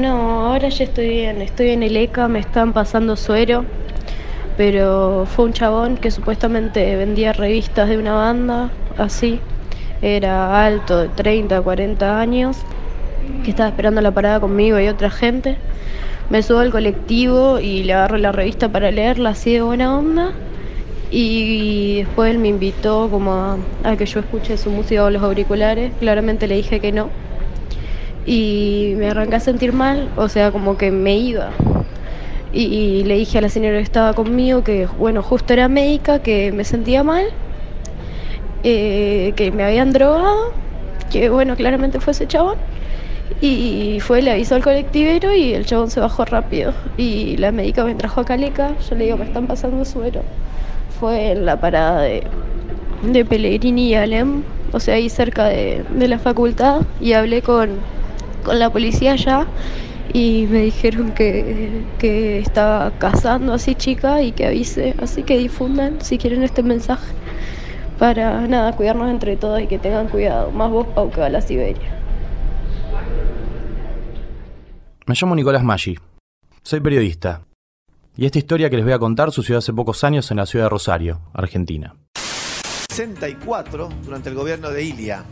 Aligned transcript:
No, 0.00 0.46
ahora 0.46 0.68
ya 0.68 0.84
estoy 0.84 1.08
bien. 1.08 1.42
Estoy 1.42 1.70
en 1.70 1.82
el 1.82 1.96
ECA, 1.96 2.28
me 2.28 2.38
están 2.40 2.72
pasando 2.72 3.16
suero. 3.16 3.66
Pero 4.56 5.26
fue 5.26 5.46
un 5.46 5.52
chabón 5.52 5.96
que 5.98 6.10
supuestamente 6.10 6.96
vendía 6.96 7.32
revistas 7.32 7.88
de 7.88 7.98
una 7.98 8.14
banda, 8.14 8.72
así. 8.96 9.42
Era 10.02 10.64
alto, 10.66 10.98
de 10.98 11.08
30, 11.10 11.62
40 11.62 12.20
años, 12.20 12.66
que 13.44 13.50
estaba 13.50 13.68
esperando 13.70 14.00
la 14.02 14.12
parada 14.12 14.40
conmigo 14.40 14.80
y 14.80 14.88
otra 14.88 15.10
gente. 15.10 15.58
Me 16.28 16.42
subo 16.42 16.60
al 16.60 16.70
colectivo 16.72 17.60
y 17.60 17.84
le 17.84 17.94
agarro 17.94 18.18
la 18.18 18.32
revista 18.32 18.70
para 18.70 18.90
leerla 18.90 19.30
así 19.30 19.54
de 19.54 19.62
buena 19.62 19.98
onda. 19.98 20.34
Y 21.10 21.98
después 21.98 22.30
él 22.32 22.38
me 22.38 22.48
invitó 22.48 23.10
como 23.10 23.32
a, 23.34 23.58
a 23.84 23.96
que 23.96 24.06
yo 24.06 24.20
escuche 24.20 24.56
su 24.56 24.70
música 24.70 25.04
o 25.04 25.10
los 25.10 25.22
auriculares. 25.22 25.94
Claramente 25.98 26.48
le 26.48 26.56
dije 26.56 26.80
que 26.80 26.92
no 26.92 27.12
y 28.26 28.94
me 28.96 29.10
arranqué 29.10 29.36
a 29.36 29.40
sentir 29.40 29.72
mal, 29.72 30.10
o 30.16 30.28
sea, 30.28 30.50
como 30.50 30.76
que 30.76 30.90
me 30.90 31.16
iba. 31.16 31.50
Y, 32.52 33.04
le 33.04 33.16
dije 33.16 33.38
a 33.38 33.40
la 33.40 33.48
señora 33.48 33.76
que 33.76 33.82
estaba 33.82 34.14
conmigo 34.14 34.64
que, 34.64 34.86
bueno, 34.98 35.22
justo 35.22 35.52
era 35.52 35.68
médica, 35.68 36.18
que 36.20 36.52
me 36.52 36.64
sentía 36.64 37.04
mal, 37.04 37.26
eh, 38.64 39.32
que 39.36 39.52
me 39.52 39.62
habían 39.62 39.92
drogado, 39.92 40.52
que, 41.10 41.28
bueno, 41.28 41.54
claramente 41.54 42.00
fue 42.00 42.12
ese 42.12 42.26
chabón. 42.26 42.56
Y 43.40 43.98
fue, 44.00 44.22
le 44.22 44.30
avisó 44.30 44.54
al 44.54 44.62
colectivero 44.62 45.34
y 45.34 45.52
el 45.52 45.66
chabón 45.66 45.90
se 45.90 46.00
bajó 46.00 46.24
rápido. 46.24 46.72
Y 46.96 47.36
la 47.36 47.52
médica 47.52 47.84
me 47.84 47.94
trajo 47.94 48.22
a 48.22 48.24
Caleca, 48.24 48.74
yo 48.88 48.96
le 48.96 49.04
digo, 49.04 49.18
me 49.18 49.24
están 49.24 49.46
pasando 49.46 49.84
suero. 49.84 50.22
Fue 50.98 51.32
en 51.32 51.44
la 51.44 51.60
parada 51.60 52.02
de, 52.02 52.22
de 53.02 53.24
Pellegrini 53.24 53.90
y 53.90 53.94
Alem, 53.94 54.42
o 54.72 54.80
sea, 54.80 54.94
ahí 54.94 55.10
cerca 55.10 55.44
de, 55.44 55.84
de 55.90 56.08
la 56.08 56.18
facultad, 56.18 56.82
y 57.00 57.12
hablé 57.12 57.42
con, 57.42 57.80
con 58.46 58.60
la 58.60 58.70
policía 58.70 59.16
ya 59.16 59.44
y 60.14 60.46
me 60.48 60.60
dijeron 60.60 61.12
que, 61.12 61.82
que 61.98 62.38
estaba 62.38 62.92
cazando 62.92 63.52
así 63.52 63.74
chica 63.74 64.22
y 64.22 64.30
que 64.30 64.46
avise, 64.46 64.94
así 65.02 65.24
que 65.24 65.36
difundan 65.36 66.00
si 66.00 66.16
quieren 66.16 66.44
este 66.44 66.62
mensaje 66.62 67.12
para 67.98 68.46
nada, 68.46 68.76
cuidarnos 68.76 69.10
entre 69.10 69.36
todos 69.36 69.60
y 69.60 69.66
que 69.66 69.78
tengan 69.78 70.08
cuidado, 70.08 70.52
más 70.52 70.70
vos 70.70 70.86
Pau 70.94 71.10
que 71.10 71.20
va 71.20 71.26
a 71.26 71.30
la 71.30 71.40
Siberia. 71.40 71.98
Me 75.06 75.14
llamo 75.20 75.34
Nicolás 75.34 75.64
Maggi, 75.64 75.98
soy 76.62 76.80
periodista 76.80 77.42
y 78.16 78.26
esta 78.26 78.38
historia 78.38 78.70
que 78.70 78.76
les 78.76 78.84
voy 78.84 78.94
a 78.94 78.98
contar 78.98 79.32
sucedió 79.32 79.58
hace 79.58 79.72
pocos 79.72 80.04
años 80.04 80.30
en 80.30 80.36
la 80.36 80.46
ciudad 80.46 80.66
de 80.66 80.70
Rosario, 80.70 81.20
Argentina. 81.34 81.96
64 82.90 83.88
durante 84.04 84.28
el 84.28 84.36
gobierno 84.36 84.70
de 84.70 84.84
Ilia. 84.84 85.24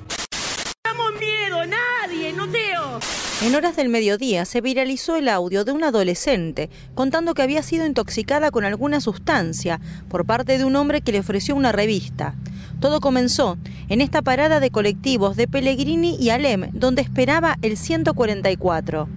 En 3.45 3.55
horas 3.55 3.77
del 3.77 3.91
mediodía 3.91 4.47
se 4.47 4.63
viralizó 4.63 5.17
el 5.17 5.29
audio 5.29 5.67
de 5.67 5.73
una 5.73 5.89
adolescente 5.89 6.71
contando 6.95 7.35
que 7.35 7.43
había 7.43 7.63
sido 7.63 7.85
intoxicada 7.85 8.51
con 8.51 8.65
alguna 8.65 9.03
sustancia 9.03 9.83
por 10.09 10.25
parte 10.25 10.57
de 10.57 10.65
un 10.65 10.77
hombre 10.77 11.03
que 11.03 11.13
le 11.13 11.21
ofreció 11.21 11.55
una 11.55 11.71
revista. 11.71 12.37
Todo 12.81 13.01
comenzó 13.01 13.59
en 13.91 14.01
esta 14.01 14.23
parada 14.23 14.61
de 14.61 14.71
colectivos 14.71 15.37
de 15.37 15.47
Pellegrini 15.47 16.17
y 16.19 16.31
Alem, 16.31 16.71
donde 16.73 17.03
esperaba 17.03 17.59
el 17.61 17.77
144. 17.77 19.11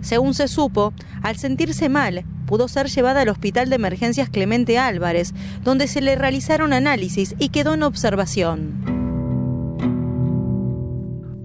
Según 0.00 0.34
se 0.34 0.46
supo, 0.46 0.92
al 1.20 1.36
sentirse 1.36 1.88
mal, 1.88 2.24
pudo 2.46 2.68
ser 2.68 2.86
llevada 2.86 3.22
al 3.22 3.30
Hospital 3.30 3.68
de 3.68 3.74
Emergencias 3.74 4.30
Clemente 4.30 4.78
Álvarez, 4.78 5.34
donde 5.64 5.88
se 5.88 6.00
le 6.00 6.14
realizaron 6.14 6.72
análisis 6.72 7.34
y 7.40 7.48
quedó 7.48 7.74
en 7.74 7.82
observación. 7.82 8.95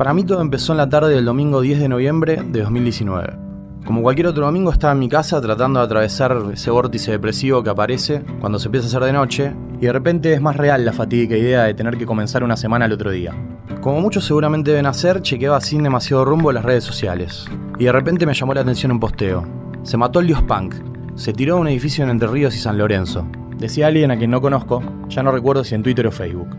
Para 0.02 0.16
mí 0.16 0.24
todo 0.24 0.42
empezó 0.42 0.74
en 0.74 0.78
la 0.78 0.90
tarde 0.90 1.14
del 1.14 1.26
domingo 1.26 1.62
10 1.62 1.80
de 1.80 1.88
noviembre 1.88 2.42
de 2.44 2.62
2019. 2.62 3.38
Como 3.86 4.02
cualquier 4.02 4.26
otro 4.26 4.48
domingo 4.48 4.72
estaba 4.72 4.94
en 4.94 5.00
mi 5.00 5.08
casa 5.08 5.40
tratando 5.40 5.80
de 5.80 5.86
atravesar 5.86 6.36
ese 6.52 6.72
vórtice 6.72 7.12
depresivo 7.12 7.62
que 7.62 7.70
aparece 7.70 8.24
cuando 8.40 8.58
se 8.58 8.68
empieza 8.68 8.88
a 8.88 8.90
hacer 8.90 9.04
de 9.04 9.14
noche 9.14 9.54
y 9.80 9.86
de 9.86 9.94
repente 9.94 10.34
es 10.34 10.42
más 10.42 10.58
real 10.58 10.86
la 10.86 10.92
fatídica 10.92 11.38
idea 11.38 11.66
de 11.66 11.76
tener 11.76 12.00
que 12.00 12.08
comenzar 12.08 12.44
una 12.44 12.58
semana 12.58 12.86
el 12.86 12.94
otro 12.94 13.12
día. 13.12 13.36
Como 13.80 14.02
muchos 14.02 14.26
seguramente 14.26 14.72
deben 14.72 14.88
hacer, 14.88 15.22
chequeaba 15.22 15.62
sin 15.62 15.84
demasiado 15.84 16.26
rumbo 16.26 16.52
las 16.52 16.66
redes 16.66 16.84
sociales. 16.84 17.46
Y 17.78 17.84
de 17.84 17.92
repente 17.92 18.26
me 18.26 18.34
llamó 18.34 18.56
la 18.56 18.62
atención 18.62 18.92
un 18.92 19.00
posteo. 19.00 19.46
Se 19.84 19.98
mató 19.98 20.20
el 20.20 20.26
dios 20.26 20.42
punk. 20.42 20.74
Se 21.14 21.32
tiró 21.32 21.58
a 21.58 21.60
un 21.60 21.68
edificio 21.68 22.04
en 22.04 22.10
Entre 22.10 22.28
Ríos 22.28 22.56
y 22.56 22.60
San 22.60 22.80
Lorenzo. 22.80 23.28
Decía 23.56 23.86
alguien 23.86 24.10
a 24.10 24.18
quien 24.18 24.32
no 24.32 24.42
conozco, 24.42 24.82
ya 25.10 25.22
no 25.22 25.32
recuerdo 25.32 25.64
si 25.64 25.76
en 25.76 25.84
Twitter 25.84 26.08
o 26.08 26.12
Facebook. 26.12 26.58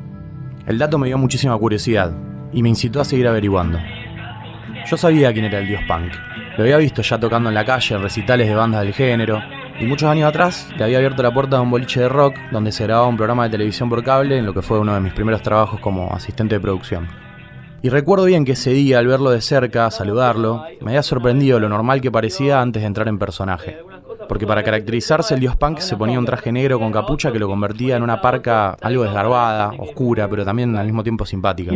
El 0.64 0.78
dato 0.78 0.96
me 0.96 1.08
dio 1.08 1.18
muchísima 1.18 1.58
curiosidad, 1.58 2.12
y 2.52 2.62
me 2.62 2.68
incitó 2.68 3.00
a 3.00 3.04
seguir 3.04 3.28
averiguando. 3.28 3.78
Yo 4.86 4.96
sabía 4.96 5.32
quién 5.32 5.44
era 5.46 5.58
el 5.58 5.68
dios 5.68 5.82
punk. 5.86 6.12
Lo 6.56 6.64
había 6.64 6.76
visto 6.76 7.02
ya 7.02 7.18
tocando 7.18 7.48
en 7.48 7.54
la 7.54 7.64
calle 7.64 7.94
en 7.94 8.02
recitales 8.02 8.48
de 8.48 8.54
bandas 8.54 8.82
del 8.82 8.92
género, 8.92 9.40
y 9.80 9.86
muchos 9.86 10.08
años 10.08 10.28
atrás 10.28 10.68
le 10.76 10.84
había 10.84 10.98
abierto 10.98 11.22
la 11.22 11.32
puerta 11.32 11.56
de 11.56 11.62
un 11.62 11.70
boliche 11.70 12.00
de 12.00 12.08
rock 12.08 12.36
donde 12.50 12.72
se 12.72 12.84
grababa 12.84 13.08
un 13.08 13.16
programa 13.16 13.44
de 13.44 13.50
televisión 13.50 13.88
por 13.88 14.04
cable 14.04 14.38
en 14.38 14.46
lo 14.46 14.54
que 14.54 14.62
fue 14.62 14.78
uno 14.78 14.94
de 14.94 15.00
mis 15.00 15.12
primeros 15.12 15.42
trabajos 15.42 15.80
como 15.80 16.12
asistente 16.12 16.56
de 16.56 16.60
producción. 16.60 17.08
Y 17.80 17.88
recuerdo 17.88 18.26
bien 18.26 18.44
que 18.44 18.52
ese 18.52 18.70
día, 18.70 19.00
al 19.00 19.08
verlo 19.08 19.30
de 19.30 19.40
cerca, 19.40 19.90
saludarlo, 19.90 20.64
me 20.80 20.92
había 20.92 21.02
sorprendido 21.02 21.58
lo 21.58 21.68
normal 21.68 22.00
que 22.00 22.12
parecía 22.12 22.60
antes 22.60 22.82
de 22.82 22.86
entrar 22.86 23.08
en 23.08 23.18
personaje. 23.18 23.78
Porque 24.28 24.46
para 24.46 24.62
caracterizarse 24.62 25.34
el 25.34 25.40
dios 25.40 25.56
punk 25.56 25.80
se 25.80 25.96
ponía 25.96 26.18
un 26.18 26.24
traje 26.24 26.52
negro 26.52 26.78
con 26.78 26.92
capucha 26.92 27.32
que 27.32 27.40
lo 27.40 27.48
convertía 27.48 27.96
en 27.96 28.04
una 28.04 28.20
parca 28.20 28.76
algo 28.80 29.02
desgarbada, 29.02 29.72
oscura, 29.78 30.28
pero 30.28 30.44
también 30.44 30.76
al 30.76 30.86
mismo 30.86 31.02
tiempo 31.02 31.26
simpática. 31.26 31.72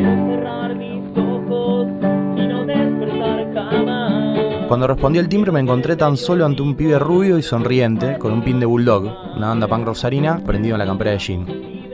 Cuando 4.69 4.88
respondí 4.88 5.21
el 5.21 5.28
timbre 5.28 5.53
me 5.53 5.60
encontré 5.60 5.94
tan 5.94 6.16
solo 6.16 6.44
ante 6.44 6.60
un 6.60 6.75
pibe 6.75 6.99
rubio 6.99 7.38
y 7.38 7.43
sonriente, 7.43 8.19
con 8.19 8.32
un 8.32 8.43
pin 8.43 8.59
de 8.59 8.66
Bulldog, 8.66 9.04
una 9.37 9.49
banda 9.49 9.69
punk 9.69 9.87
rosarina, 9.87 10.43
prendido 10.44 10.75
en 10.75 10.81
la 10.81 10.87
campera 10.87 11.12
de 11.12 11.19
jean. 11.19 11.47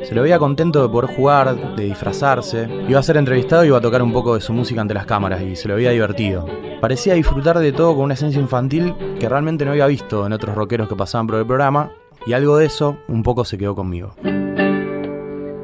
Se 0.05 0.15
lo 0.15 0.22
veía 0.22 0.38
contento 0.38 0.81
de 0.82 0.88
poder 0.88 1.15
jugar, 1.15 1.77
de 1.77 1.84
disfrazarse. 1.84 2.66
Iba 2.88 2.99
a 2.99 3.03
ser 3.03 3.19
entrevistado 3.19 3.62
y 3.62 3.66
iba 3.69 3.77
a 3.77 3.82
tocar 3.82 4.03
un 4.03 4.12
poco 4.12 4.34
de 4.34 4.41
su 4.41 4.55
música 4.55 4.81
ante 4.81 4.94
las 4.94 5.05
cámaras 5.05 5.43
y 5.43 5.55
se 5.55 5.69
lo 5.69 5.75
veía 5.75 5.91
divertido. 5.91 6.47
Parecía 6.81 7.12
disfrutar 7.12 7.59
de 7.59 7.72
todo 7.72 7.94
con 7.94 8.05
una 8.05 8.15
esencia 8.15 8.41
infantil 8.41 8.94
que 9.21 9.28
realmente 9.28 9.66
no 9.66 9.72
había 9.72 9.87
visto 9.87 10.25
en 10.25 10.32
otros 10.32 10.56
rockeros 10.56 10.88
que 10.88 10.97
pasaban 10.97 11.27
por 11.27 11.37
el 11.37 11.47
programa 11.47 11.93
y 12.27 12.32
algo 12.32 12.56
de 12.56 12.66
eso 12.66 12.97
un 13.06 13.22
poco 13.22 13.44
se 13.44 13.59
quedó 13.59 13.75
conmigo. 13.75 14.15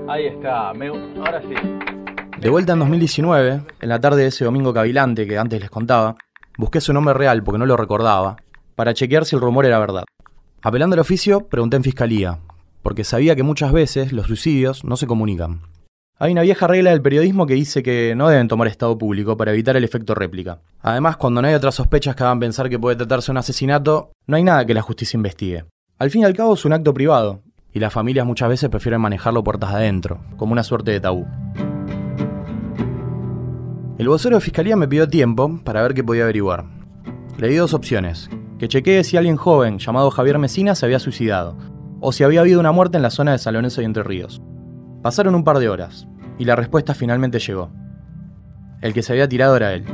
Ahí 0.09 0.27
está, 0.27 0.69
ahora 0.69 1.41
sí. 1.41 1.55
De 2.39 2.51
vuelta 2.51 2.75
en 2.75 2.79
2019, 2.79 3.63
en 3.81 3.89
la 3.89 3.99
tarde 3.99 4.23
de 4.23 4.29
ese 4.29 4.45
domingo 4.45 4.73
cavilante 4.73 5.27
que 5.27 5.37
antes 5.37 5.61
les 5.61 5.71
contaba, 5.71 6.17
Busqué 6.59 6.81
su 6.81 6.93
nombre 6.93 7.15
real 7.15 7.45
porque 7.45 7.61
no 7.61 7.67
lo 7.67 7.77
recordaba, 7.77 8.37
para 8.75 8.93
chequear 8.93 9.25
si 9.25 9.37
el 9.37 9.43
rumor 9.43 9.65
era 9.65 9.79
verdad. 9.79 10.03
Apelando 10.61 10.95
al 10.95 11.01
oficio, 11.01 11.47
pregunté 11.47 11.77
en 11.77 11.85
fiscalía, 11.85 12.41
porque 12.83 13.05
sabía 13.05 13.37
que 13.37 13.45
muchas 13.45 13.71
veces 13.71 14.13
los 14.13 14.27
suicidios 14.27 14.83
no 14.83 14.97
se 14.97 15.07
comunican. 15.07 15.61
Hay 16.19 16.33
una 16.33 16.43
vieja 16.43 16.67
regla 16.67 16.91
del 16.91 17.01
periodismo 17.01 17.47
que 17.47 17.55
dice 17.55 17.85
que 17.85 18.15
no 18.17 18.29
deben 18.29 18.49
tomar 18.49 18.67
estado 18.67 18.99
público 18.99 19.37
para 19.37 19.53
evitar 19.53 19.77
el 19.77 19.85
efecto 19.85 20.17
réplica. 20.17 20.59
Además, 20.83 21.17
cuando 21.17 21.41
no 21.41 21.47
hay 21.47 21.55
otras 21.55 21.77
sospechas 21.77 22.17
que 22.17 22.25
hagan 22.25 22.41
pensar 22.41 22.69
que 22.69 22.81
puede 22.81 22.97
tratarse 22.97 23.31
un 23.31 23.37
asesinato, 23.37 24.11
no 24.27 24.37
hay 24.37 24.43
nada 24.43 24.67
que 24.67 24.75
la 24.75 24.83
justicia 24.83 25.17
investigue. 25.17 25.65
Al 25.97 26.11
fin 26.11 26.23
y 26.23 26.25
al 26.25 26.35
cabo 26.35 26.55
es 26.55 26.65
un 26.65 26.73
acto 26.73 26.93
privado, 26.93 27.41
y 27.73 27.79
las 27.79 27.93
familias 27.93 28.27
muchas 28.27 28.49
veces 28.49 28.69
prefieren 28.69 29.01
manejarlo 29.01 29.45
puertas 29.45 29.71
adentro, 29.71 30.19
como 30.37 30.55
una 30.55 30.65
suerte 30.65 30.91
de 30.91 30.99
tabú. 30.99 31.25
El 33.99 34.09
vocero 34.09 34.37
de 34.37 34.41
fiscalía 34.41 34.77
me 34.77 34.87
pidió 34.87 35.09
tiempo 35.09 35.59
para 35.65 35.83
ver 35.83 35.93
qué 35.93 36.05
podía 36.05 36.23
averiguar. 36.23 36.67
Le 37.37 37.49
di 37.49 37.57
dos 37.57 37.75
opciones: 37.75 38.31
que 38.57 38.69
chequee 38.69 39.03
si 39.03 39.17
alguien 39.17 39.35
joven 39.35 39.81
llamado 39.81 40.13
Javier 40.13 40.39
Mesina 40.39 40.77
se 40.77 40.87
había 40.87 41.01
suicidado, 41.01 41.57
o 41.99 42.13
si 42.13 42.23
había 42.23 42.43
habido 42.43 42.61
una 42.61 42.71
muerte 42.71 42.97
en 42.97 43.03
la 43.03 43.11
zona 43.11 43.33
de 43.33 43.39
San 43.39 43.55
Lorenzo 43.55 43.83
y 43.83 43.87
Entre 43.87 44.05
Ríos. 44.05 44.41
Pasaron 45.03 45.35
un 45.35 45.43
par 45.43 45.59
de 45.59 45.69
horas, 45.69 46.07
y 46.39 46.45
la 46.45 46.55
respuesta 46.55 46.95
finalmente 46.95 47.41
llegó. 47.41 47.73
El 48.83 48.95
que 48.95 49.03
se 49.03 49.12
había 49.12 49.29
tirado 49.29 49.56
era 49.56 49.75
él. 49.75 49.85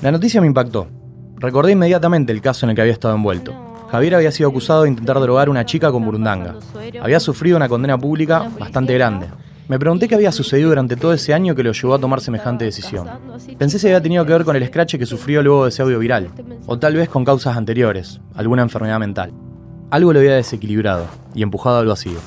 La 0.00 0.10
noticia 0.10 0.40
me 0.40 0.46
impactó. 0.46 0.88
Recordé 1.36 1.72
inmediatamente 1.72 2.32
el 2.32 2.40
caso 2.40 2.64
en 2.64 2.70
el 2.70 2.76
que 2.76 2.80
había 2.80 2.94
estado 2.94 3.14
envuelto. 3.14 3.52
Javier 3.90 4.14
había 4.14 4.32
sido 4.32 4.48
acusado 4.48 4.84
de 4.84 4.88
intentar 4.88 5.20
drogar 5.20 5.48
a 5.48 5.50
una 5.50 5.66
chica 5.66 5.92
con 5.92 6.06
burundanga. 6.06 6.54
Había 7.02 7.20
sufrido 7.20 7.58
una 7.58 7.68
condena 7.68 7.98
pública 7.98 8.50
bastante 8.58 8.94
grande, 8.94 9.26
me 9.68 9.78
pregunté 9.78 10.06
qué 10.08 10.14
había 10.14 10.32
sucedido 10.32 10.68
durante 10.68 10.96
todo 10.96 11.12
ese 11.12 11.34
año 11.34 11.54
que 11.54 11.62
lo 11.62 11.72
llevó 11.72 11.94
a 11.94 11.98
tomar 11.98 12.20
semejante 12.20 12.64
decisión. 12.64 13.08
Pensé 13.58 13.78
si 13.78 13.86
había 13.86 14.00
tenido 14.00 14.24
que 14.24 14.32
ver 14.32 14.44
con 14.44 14.56
el 14.56 14.66
scratch 14.66 14.96
que 14.96 15.06
sufrió 15.06 15.42
luego 15.42 15.64
de 15.64 15.70
ese 15.70 15.82
audio 15.82 15.98
viral, 15.98 16.30
o 16.66 16.78
tal 16.78 16.94
vez 16.94 17.08
con 17.08 17.24
causas 17.24 17.56
anteriores, 17.56 18.20
alguna 18.34 18.62
enfermedad 18.62 18.98
mental. 18.98 19.32
Algo 19.90 20.12
lo 20.12 20.18
había 20.18 20.34
desequilibrado 20.34 21.06
y 21.34 21.42
empujado 21.42 21.78
al 21.78 21.86
vacío. 21.86 22.18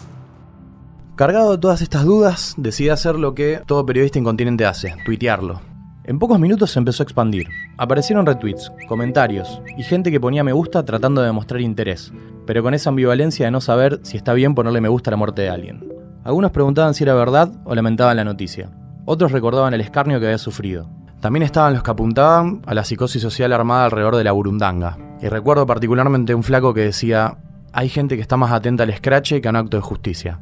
Cargado 1.15 1.51
de 1.51 1.57
todas 1.57 1.81
estas 1.81 2.06
dudas, 2.06 2.53
decidí 2.57 2.89
hacer 2.89 3.15
lo 3.15 3.36
que 3.36 3.62
todo 3.65 3.86
periodista 3.86 4.19
incontinente 4.19 4.65
hace, 4.65 4.95
tuitearlo. 5.06 5.62
En 6.06 6.18
pocos 6.18 6.39
minutos 6.39 6.71
se 6.71 6.80
empezó 6.80 7.03
a 7.03 7.06
expandir. 7.06 7.47
Aparecieron 7.77 8.25
retweets, 8.25 8.71
comentarios 8.88 9.62
y 9.77 9.83
gente 9.83 10.12
que 10.12 10.19
ponía 10.19 10.44
me 10.44 10.53
gusta 10.53 10.83
tratando 10.83 11.21
de 11.21 11.27
demostrar 11.27 11.62
interés, 11.62 12.12
pero 12.47 12.63
con 12.63 12.74
esa 12.74 12.89
ambivalencia 12.89 13.45
de 13.45 13.51
no 13.51 13.62
saber 13.62 14.00
si 14.03 14.18
está 14.18 14.33
bien 14.33 14.56
ponerle 14.56 14.81
me 14.81 14.89
gusta 14.89 15.09
a 15.09 15.12
la 15.12 15.18
muerte 15.18 15.44
de 15.44 15.50
alguien. 15.50 15.99
Algunos 16.24 16.51
preguntaban 16.51 16.94
si 16.94 17.04
era 17.04 17.13
verdad 17.13 17.51
o 17.63 17.74
lamentaban 17.74 18.18
la 18.18 18.24
noticia. 18.24 18.69
Otros 19.06 19.31
recordaban 19.31 19.74
el 19.74 19.81
escarnio 19.81 20.19
que 20.19 20.25
había 20.25 20.38
sufrido. 20.38 20.88
También 21.21 21.44
estaban 21.44 21.74
los 21.74 21.83
que 21.83 21.92
apuntaban 21.92 22.62
a 22.66 22.74
la 22.74 22.83
psicosis 22.83 23.21
social 23.21 23.51
armada 23.51 23.86
alrededor 23.86 24.16
de 24.16 24.24
la 24.24 24.31
burundanga. 24.31 24.98
Y 25.21 25.27
recuerdo 25.27 25.66
particularmente 25.66 26.36
un 26.36 26.44
flaco 26.44 26.74
que 26.74 26.81
decía, 26.81 27.38
hay 27.74 27.89
gente 27.89 28.16
que 28.16 28.21
está 28.21 28.38
más 28.38 28.51
atenta 28.51 28.83
al 28.83 28.89
escrache 28.89 29.42
que 29.42 29.48
a 29.48 29.51
un 29.51 29.57
acto 29.57 29.77
de 29.77 29.81
justicia. 29.81 30.39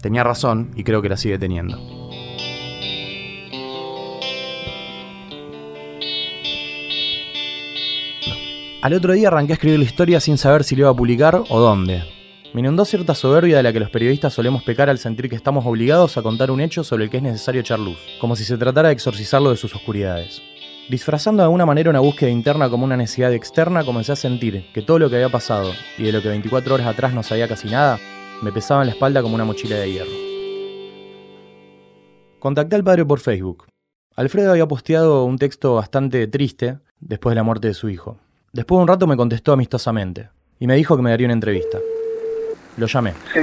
Tenía 0.00 0.24
razón 0.24 0.70
y 0.74 0.84
creo 0.84 1.02
que 1.02 1.08
la 1.08 1.16
sigue 1.16 1.38
teniendo. 1.38 1.78
Al 8.80 8.92
otro 8.92 9.12
día 9.12 9.28
arranqué 9.28 9.52
a 9.52 9.54
escribir 9.54 9.78
la 9.78 9.84
historia 9.84 10.20
sin 10.20 10.38
saber 10.38 10.62
si 10.62 10.76
lo 10.76 10.82
iba 10.82 10.90
a 10.90 10.94
publicar 10.94 11.42
o 11.48 11.60
dónde. 11.60 12.17
Me 12.54 12.60
inundó 12.60 12.86
cierta 12.86 13.14
soberbia 13.14 13.58
de 13.58 13.62
la 13.62 13.72
que 13.74 13.80
los 13.80 13.90
periodistas 13.90 14.32
solemos 14.32 14.62
pecar 14.62 14.88
al 14.88 14.98
sentir 14.98 15.28
que 15.28 15.36
estamos 15.36 15.66
obligados 15.66 16.16
a 16.16 16.22
contar 16.22 16.50
un 16.50 16.62
hecho 16.62 16.82
sobre 16.82 17.04
el 17.04 17.10
que 17.10 17.18
es 17.18 17.22
necesario 17.22 17.60
echar 17.60 17.78
luz, 17.78 17.98
como 18.20 18.36
si 18.36 18.44
se 18.44 18.56
tratara 18.56 18.88
de 18.88 18.94
exorcizarlo 18.94 19.50
de 19.50 19.56
sus 19.56 19.74
oscuridades. 19.74 20.40
Disfrazando 20.88 21.42
de 21.42 21.44
alguna 21.44 21.66
manera 21.66 21.90
una 21.90 22.00
búsqueda 22.00 22.30
interna 22.30 22.70
como 22.70 22.86
una 22.86 22.96
necesidad 22.96 23.34
externa, 23.34 23.84
comencé 23.84 24.12
a 24.12 24.16
sentir 24.16 24.64
que 24.72 24.80
todo 24.80 24.98
lo 24.98 25.10
que 25.10 25.16
había 25.16 25.28
pasado 25.28 25.72
y 25.98 26.04
de 26.04 26.12
lo 26.12 26.22
que 26.22 26.28
24 26.28 26.74
horas 26.74 26.86
atrás 26.86 27.12
no 27.12 27.22
sabía 27.22 27.46
casi 27.46 27.68
nada, 27.68 27.98
me 28.40 28.50
pesaba 28.50 28.80
en 28.80 28.86
la 28.86 28.94
espalda 28.94 29.20
como 29.20 29.34
una 29.34 29.44
mochila 29.44 29.76
de 29.76 29.92
hierro. 29.92 30.10
Contacté 32.38 32.76
al 32.76 32.84
padre 32.84 33.04
por 33.04 33.20
Facebook. 33.20 33.66
Alfredo 34.16 34.52
había 34.52 34.66
posteado 34.66 35.24
un 35.24 35.36
texto 35.36 35.74
bastante 35.74 36.26
triste 36.26 36.78
después 36.98 37.32
de 37.32 37.36
la 37.36 37.42
muerte 37.42 37.68
de 37.68 37.74
su 37.74 37.90
hijo. 37.90 38.16
Después 38.54 38.78
de 38.78 38.82
un 38.82 38.88
rato 38.88 39.06
me 39.06 39.18
contestó 39.18 39.52
amistosamente 39.52 40.30
y 40.58 40.66
me 40.66 40.76
dijo 40.76 40.96
que 40.96 41.02
me 41.02 41.10
daría 41.10 41.26
una 41.26 41.34
entrevista. 41.34 41.78
Lo 42.78 42.86
llamé. 42.86 43.12
Sí. 43.34 43.40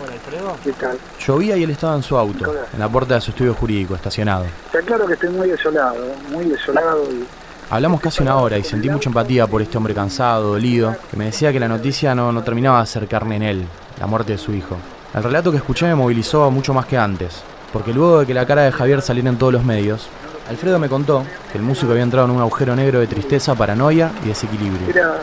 Hola, 0.00 0.12
Alfredo. 0.12 0.56
¿Qué 0.62 0.72
tal? 0.72 0.98
Llovía 1.26 1.56
y 1.56 1.62
él 1.62 1.70
estaba 1.70 1.96
en 1.96 2.02
su 2.02 2.18
auto, 2.18 2.54
en 2.72 2.78
la 2.78 2.88
puerta 2.88 3.14
de 3.14 3.20
su 3.22 3.30
estudio 3.30 3.54
jurídico, 3.54 3.94
estacionado. 3.94 4.44
Está 4.66 4.80
claro 4.82 5.06
que 5.06 5.14
estoy 5.14 5.30
muy 5.30 5.48
desolado, 5.48 5.96
muy 6.30 6.44
desolado 6.44 7.02
y... 7.10 7.24
Hablamos 7.70 8.00
casi 8.00 8.22
una 8.22 8.36
hora 8.36 8.58
y 8.58 8.64
sentí 8.64 8.90
mucha 8.90 9.08
empatía 9.08 9.46
por 9.46 9.62
este 9.62 9.76
hombre 9.78 9.94
cansado, 9.94 10.52
dolido, 10.52 10.94
que 11.10 11.16
me 11.16 11.26
decía 11.26 11.50
que 11.50 11.60
la 11.60 11.68
noticia 11.68 12.14
no, 12.14 12.30
no 12.30 12.42
terminaba 12.42 12.76
de 12.76 12.82
hacer 12.82 13.08
carne 13.08 13.36
en 13.36 13.42
él, 13.42 13.64
la 13.98 14.06
muerte 14.06 14.32
de 14.32 14.38
su 14.38 14.52
hijo. 14.52 14.76
El 15.14 15.22
relato 15.22 15.50
que 15.50 15.56
escuché 15.56 15.86
me 15.86 15.94
movilizó 15.94 16.50
mucho 16.50 16.74
más 16.74 16.86
que 16.86 16.98
antes, 16.98 17.42
porque 17.72 17.92
luego 17.92 18.20
de 18.20 18.26
que 18.26 18.34
la 18.34 18.46
cara 18.46 18.62
de 18.62 18.72
Javier 18.72 19.00
saliera 19.00 19.30
en 19.30 19.38
todos 19.38 19.52
los 19.52 19.64
medios, 19.64 20.08
Alfredo 20.48 20.78
me 20.78 20.88
contó 20.88 21.24
que 21.50 21.58
el 21.58 21.64
músico 21.64 21.92
había 21.92 22.04
entrado 22.04 22.26
en 22.26 22.34
un 22.34 22.40
agujero 22.40 22.76
negro 22.76 23.00
de 23.00 23.06
tristeza, 23.06 23.54
paranoia 23.54 24.12
y 24.24 24.28
desequilibrio. 24.28 24.88
Era 24.88 25.16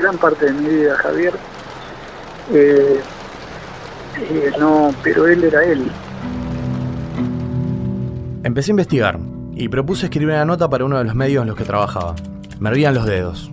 gran 0.00 0.16
parte 0.18 0.46
de 0.46 0.52
mi 0.52 0.68
vida, 0.68 0.96
Javier. 0.96 1.34
Eh, 2.52 3.00
eh, 4.18 4.52
no, 4.58 4.92
pero 5.02 5.26
él 5.26 5.44
era 5.44 5.64
él. 5.64 5.90
Empecé 8.42 8.70
a 8.70 8.72
investigar 8.72 9.18
y 9.54 9.68
propuse 9.68 10.06
escribir 10.06 10.34
una 10.34 10.44
nota 10.44 10.68
para 10.68 10.84
uno 10.84 10.98
de 10.98 11.04
los 11.04 11.14
medios 11.14 11.42
en 11.42 11.48
los 11.48 11.56
que 11.56 11.64
trabajaba. 11.64 12.14
Me 12.58 12.70
ardían 12.70 12.94
los 12.94 13.06
dedos. 13.06 13.50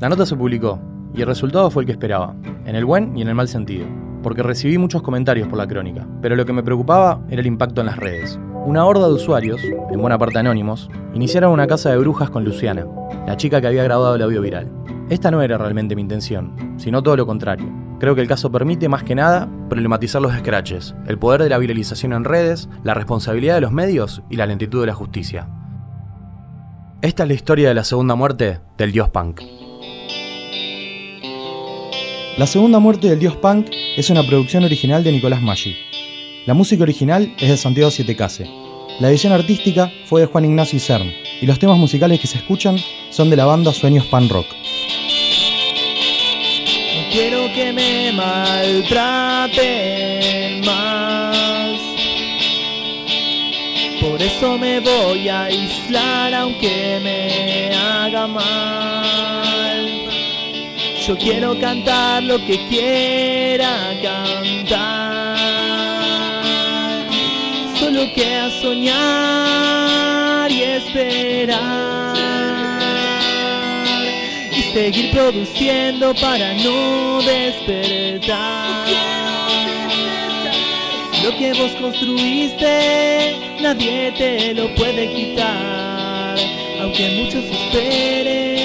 La 0.00 0.08
nota 0.08 0.26
se 0.26 0.36
publicó 0.36 0.78
y 1.14 1.20
el 1.20 1.26
resultado 1.26 1.70
fue 1.70 1.82
el 1.82 1.86
que 1.86 1.92
esperaba, 1.92 2.34
en 2.64 2.76
el 2.76 2.84
buen 2.84 3.16
y 3.16 3.22
en 3.22 3.28
el 3.28 3.34
mal 3.34 3.48
sentido, 3.48 3.86
porque 4.22 4.42
recibí 4.42 4.78
muchos 4.78 5.02
comentarios 5.02 5.48
por 5.48 5.58
la 5.58 5.66
crónica, 5.66 6.06
pero 6.20 6.36
lo 6.36 6.46
que 6.46 6.52
me 6.52 6.62
preocupaba 6.62 7.20
era 7.28 7.40
el 7.40 7.46
impacto 7.46 7.80
en 7.80 7.86
las 7.86 7.98
redes. 7.98 8.38
Una 8.64 8.84
horda 8.84 9.08
de 9.08 9.14
usuarios, 9.14 9.60
en 9.62 10.00
buena 10.00 10.18
parte 10.18 10.38
anónimos, 10.38 10.88
iniciaron 11.14 11.52
una 11.52 11.66
casa 11.66 11.90
de 11.90 11.98
brujas 11.98 12.30
con 12.30 12.44
Luciana, 12.44 12.86
la 13.26 13.36
chica 13.36 13.60
que 13.60 13.66
había 13.66 13.84
grabado 13.84 14.14
el 14.14 14.22
audio 14.22 14.40
viral. 14.40 14.70
Esta 15.10 15.30
no 15.30 15.42
era 15.42 15.58
realmente 15.58 15.96
mi 15.96 16.02
intención, 16.02 16.74
sino 16.78 17.02
todo 17.02 17.16
lo 17.16 17.26
contrario. 17.26 17.81
Creo 18.02 18.16
que 18.16 18.20
el 18.20 18.26
caso 18.26 18.50
permite 18.50 18.88
más 18.88 19.04
que 19.04 19.14
nada 19.14 19.48
problematizar 19.68 20.20
los 20.20 20.34
scratches, 20.34 20.92
el 21.06 21.20
poder 21.20 21.40
de 21.40 21.48
la 21.48 21.58
viralización 21.58 22.12
en 22.12 22.24
redes, 22.24 22.68
la 22.82 22.94
responsabilidad 22.94 23.54
de 23.54 23.60
los 23.60 23.70
medios 23.70 24.22
y 24.28 24.34
la 24.34 24.46
lentitud 24.46 24.80
de 24.80 24.88
la 24.88 24.94
justicia. 24.94 25.48
Esta 27.00 27.22
es 27.22 27.28
la 27.28 27.34
historia 27.36 27.68
de 27.68 27.74
la 27.74 27.84
segunda 27.84 28.16
muerte 28.16 28.58
del 28.76 28.90
dios 28.90 29.08
punk. 29.10 29.42
La 32.38 32.48
segunda 32.48 32.80
muerte 32.80 33.08
del 33.08 33.20
dios 33.20 33.36
punk 33.36 33.68
es 33.96 34.10
una 34.10 34.26
producción 34.26 34.64
original 34.64 35.04
de 35.04 35.12
Nicolás 35.12 35.40
Maggi. 35.40 35.76
La 36.44 36.54
música 36.54 36.82
original 36.82 37.32
es 37.38 37.50
de 37.50 37.56
Santiago 37.56 37.92
Sietecase. 37.92 38.50
La 38.98 39.10
edición 39.10 39.32
artística 39.32 39.92
fue 40.06 40.22
de 40.22 40.26
Juan 40.26 40.46
Ignacio 40.46 40.80
Cern 40.80 41.08
y 41.40 41.46
los 41.46 41.60
temas 41.60 41.78
musicales 41.78 42.18
que 42.18 42.26
se 42.26 42.38
escuchan 42.38 42.78
son 43.10 43.30
de 43.30 43.36
la 43.36 43.44
banda 43.44 43.72
Sueños 43.72 44.06
Pan 44.06 44.28
Rock. 44.28 44.46
Quiero 47.12 47.52
que 47.52 47.72
me 47.72 48.10
maltraten 48.12 49.52
más. 50.64 51.78
Por 54.00 54.20
eso 54.20 54.58
me 54.58 54.80
voy 54.80 55.28
a 55.28 55.44
aislar 55.44 56.34
aunque 56.34 56.98
me 57.02 57.76
haga 57.76 58.26
mal. 58.26 60.08
Yo 61.06 61.16
quiero 61.18 61.58
cantar 61.60 62.22
lo 62.22 62.38
que 62.46 62.66
quiera 62.68 63.94
cantar 64.02 65.12
solo 67.82 68.02
queda 68.14 68.50
soñar 68.62 70.50
y 70.50 70.62
esperar 70.62 72.01
seguir 74.72 75.10
produciendo 75.10 76.14
para 76.14 76.54
no 76.54 77.20
despertar. 77.22 78.88
Lo 81.22 81.36
que 81.36 81.52
vos 81.52 81.72
construiste 81.80 83.36
nadie 83.60 84.12
te 84.12 84.54
lo 84.54 84.74
puede 84.74 85.08
quitar, 85.12 86.38
aunque 86.80 87.08
muchos 87.22 87.44
esperen 87.44 88.56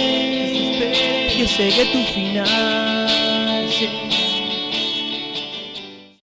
que 1.30 1.46
llegue 1.46 1.86
tu 1.92 2.04
final. 2.14 3.08